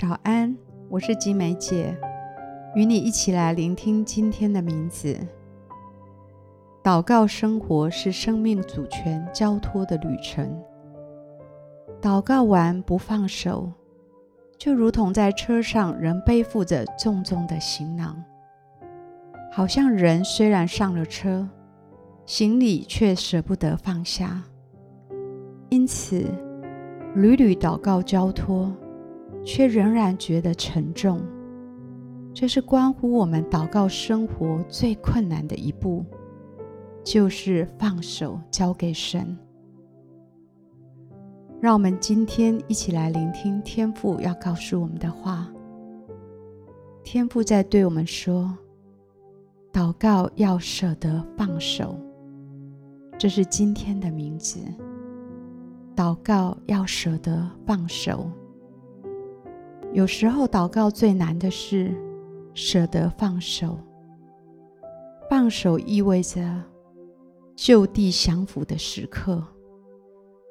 [0.00, 0.56] 早安，
[0.88, 1.94] 我是吉美姐，
[2.74, 5.14] 与你一起来聆听今天的名字。
[6.82, 10.58] 祷告生活是生命主权交托的旅程。
[12.00, 13.70] 祷告完不放手，
[14.56, 18.24] 就如同在车上仍背负着重重的行囊，
[19.52, 21.46] 好像人虽然上了车，
[22.24, 24.42] 行李却舍不得放下。
[25.68, 26.24] 因此，
[27.14, 28.74] 屡屡祷告交托，
[29.44, 31.20] 却仍然觉得沉重。
[32.32, 36.04] 这是关乎我们祷告生活最困难的一步，
[37.02, 39.36] 就是放手交给神。
[41.60, 45.48] 让我们今天一起来聆听天父要告诉我们的话。
[47.02, 48.56] 天父在对我们说
[49.72, 51.98] ：“祷告要舍得放手。”
[53.18, 54.60] 这是今天的名字。
[55.96, 58.30] 祷告要舍得放手。
[59.92, 61.92] 有时候祷告最难的是
[62.54, 63.78] 舍得放手。
[65.28, 66.62] 放手意味着
[67.54, 69.42] 就地降服的时刻。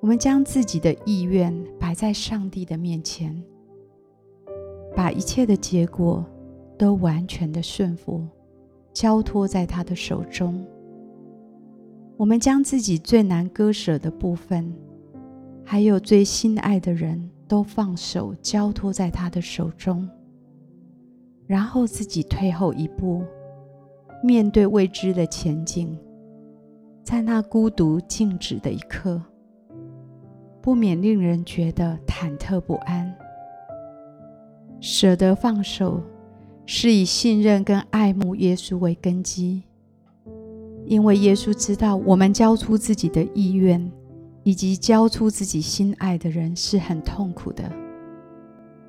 [0.00, 3.40] 我们将自己的意愿摆在上帝的面前，
[4.96, 6.24] 把一切的结果
[6.76, 8.26] 都完全的顺服，
[8.92, 10.66] 交托在他的手中。
[12.16, 14.74] 我们将自己最难割舍的部分，
[15.64, 20.08] 还有最心爱的人都放手，交托在他的手中，
[21.46, 23.22] 然后自己退后一步，
[24.24, 25.94] 面对未知的前景，
[27.04, 29.20] 在那孤独静止的一刻。
[30.62, 33.14] 不免令人觉得忐忑不安。
[34.80, 36.00] 舍得放手，
[36.64, 39.64] 是以信任跟爱慕耶稣为根基，
[40.86, 43.92] 因为耶稣知道我们交出自己的意愿，
[44.44, 47.70] 以及交出自己心爱的人是很痛苦的，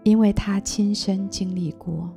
[0.03, 2.09] 因为他亲身经历过，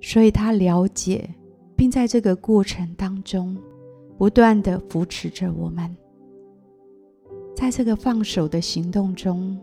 [0.00, 1.28] 所以他了解，
[1.76, 3.56] 并在这个过程当中
[4.18, 5.96] 不断的扶持着我们。
[7.54, 9.56] 在这个放手的行动中，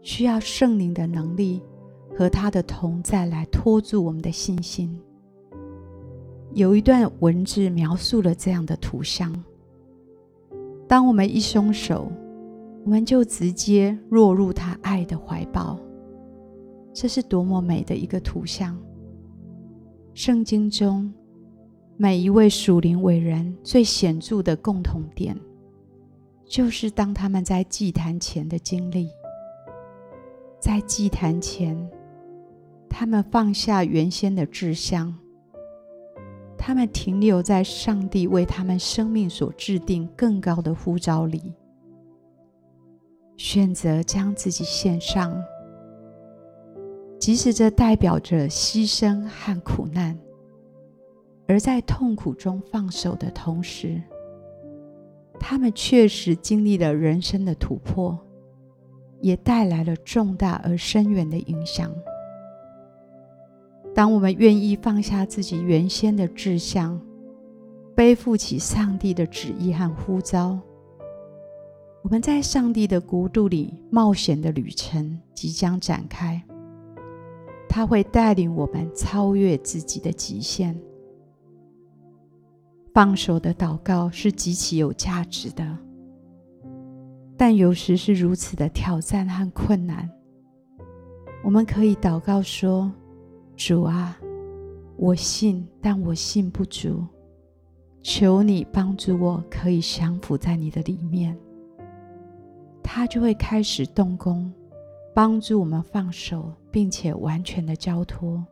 [0.00, 1.60] 需要圣灵的能力
[2.16, 4.96] 和他的同在来托住我们的信心。
[6.52, 9.34] 有一段文字描述了这样的图像：
[10.94, 12.08] 当我们一松手，
[12.84, 15.76] 我们就直接落入他爱的怀抱。
[16.92, 18.80] 这是多么美的一个图像！
[20.12, 21.12] 圣经中
[21.96, 25.36] 每一位属灵伟人最显著的共同点。
[26.46, 29.08] 就是当他们在祭坛前的经历，
[30.60, 31.76] 在祭坛前，
[32.88, 35.12] 他们放下原先的志向，
[36.66, 41.52] 他们停留在上帝为他们生命所制定更高的呼召里，
[43.36, 45.38] 选择将自己献上，
[47.20, 50.18] 即使这代表着牺牲和苦难，
[51.46, 54.00] 而在痛苦中放手的同时。
[55.38, 58.18] 他们确实经历了人生的突破，
[59.20, 61.94] 也带来了重大而深远的影响。
[63.94, 67.00] 当我们愿意放下自己原先的志向，
[67.94, 70.58] 背负起上帝的旨意和呼召，
[72.02, 76.42] 我们在上帝的国度里冒险的旅程即将展开。
[77.68, 80.78] 他会带领我们超越自己的极限。
[82.92, 85.78] 放手的祷告是极其有价值的，
[87.36, 90.08] 但有时是如此的挑战和困难。
[91.44, 92.92] 我们可以祷告说
[93.56, 94.18] ：“主啊，
[94.96, 97.04] 我信，但我信不足，
[98.02, 101.36] 求你帮助我，可以降服在你的里面。”
[102.82, 104.52] 他就会开始动工，
[105.14, 108.44] 帮助我们放手，并且完全的交托。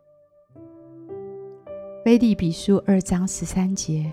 [2.05, 4.13] 腓立比书二章十三节。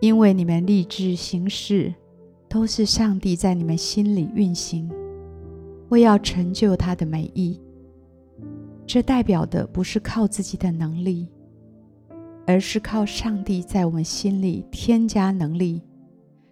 [0.00, 1.92] 因为你们立志行事，
[2.48, 4.88] 都是上帝在你们心里运行，
[5.88, 7.60] 为要成就他的美意。
[8.88, 11.28] 这代表的不是靠自己的能力，
[12.46, 15.82] 而是靠上帝在我们心里添加能力，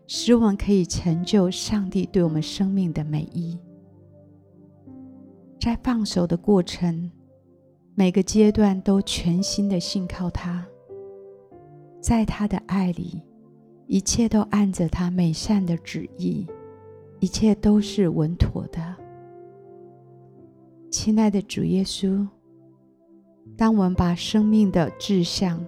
[0.06, 3.58] 使我们可以成就上帝对我们生命的美意。
[5.58, 7.10] 在放手的过程，
[7.94, 10.66] 每个阶段都全心的信靠他，
[12.02, 13.22] 在他的爱里。
[13.88, 16.44] 一切都按着他美善的旨意，
[17.20, 18.95] 一切都是稳妥的。
[20.90, 22.26] 亲爱的主耶稣，
[23.56, 25.64] 当我们把生命的志向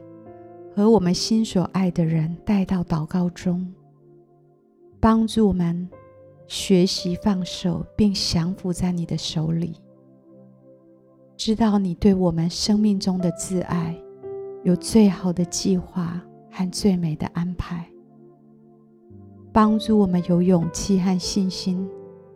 [0.74, 3.66] 和我们心所爱的人带到祷告中，
[5.00, 5.88] 帮助我们
[6.46, 9.74] 学习放手，并降服在你的手里，
[11.36, 13.94] 知道你对我们生命中的挚爱
[14.64, 17.86] 有最好的计划和最美的安排，
[19.52, 21.88] 帮助我们有勇气和信心，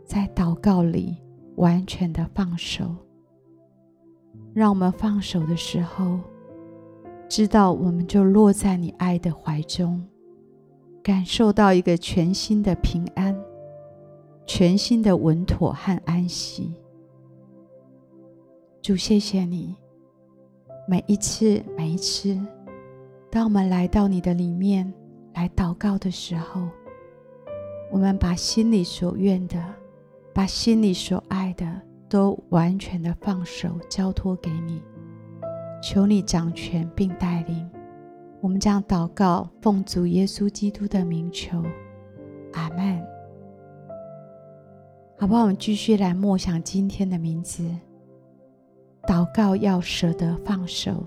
[0.04, 1.16] 在祷告里
[1.56, 2.94] 完全的放手。
[4.54, 6.20] 让我们放手的时候，
[7.28, 10.06] 知道我们就落在你爱的怀中，
[11.02, 13.34] 感受到一个全新的平安，
[14.46, 16.74] 全新的稳妥和安息。
[18.82, 19.76] 主，谢谢你。
[20.86, 22.38] 每一次，每一次，
[23.30, 24.92] 当我们来到你的里面
[25.34, 26.68] 来祷告的时候，
[27.90, 29.64] 我们把心里所愿的，
[30.34, 31.66] 把心里所爱的，
[32.08, 34.82] 都完全的放手交托给你。
[35.82, 37.68] 求你掌权并带领。
[38.40, 41.62] 我们将祷告，奉主耶稣基督的名求，
[42.54, 43.00] 阿门。
[45.18, 45.42] 好不好？
[45.42, 47.64] 我们继续来默想今天的名字。
[49.06, 51.04] 祷告要舍得放手，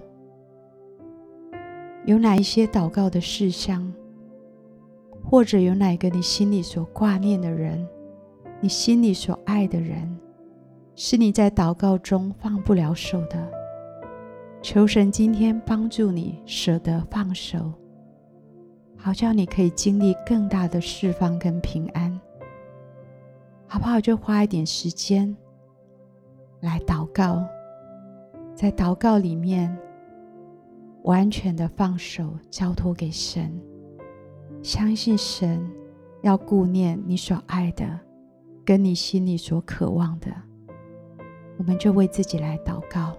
[2.06, 3.92] 有哪一些祷告的事项，
[5.24, 7.88] 或者有哪个你心里所挂念的人，
[8.66, 10.18] 你心里所爱的人，
[10.96, 13.38] 是你在祷告中放不了手的？
[14.60, 17.72] 求神今天帮助你舍得放手，
[18.98, 22.20] 好叫你可以经历更大的释放跟平安，
[23.68, 24.02] 好不好？
[24.02, 25.38] 就花一点时间
[26.62, 27.46] 来祷告。
[28.56, 29.78] 在祷告里面，
[31.04, 33.62] 完全的放手，交托给神，
[34.64, 35.64] 相信神
[36.24, 38.00] 要顾念你所爱的，
[38.66, 40.28] 跟你心里所渴望的，
[41.58, 43.16] 我们就为自己来祷告。